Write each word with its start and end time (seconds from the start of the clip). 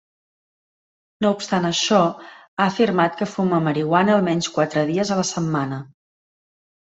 No 1.25 1.29
obstant 1.33 1.67
això, 1.69 1.99
ha 2.45 2.65
afirmat 2.67 3.19
que 3.19 3.27
fuma 3.35 3.59
marihuana 3.67 4.15
almenys 4.21 4.51
quatre 4.57 4.85
dies 4.93 5.13
a 5.13 5.19
la 5.21 5.27
setmana. 5.35 5.81